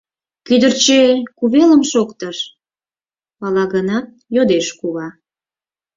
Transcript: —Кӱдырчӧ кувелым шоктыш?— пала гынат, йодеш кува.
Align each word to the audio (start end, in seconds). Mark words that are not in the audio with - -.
—Кӱдырчӧ 0.47 0.99
кувелым 1.37 1.83
шоктыш?— 1.91 2.37
пала 3.39 3.65
гынат, 3.73 4.07
йодеш 4.35 4.67
кува. 4.79 5.07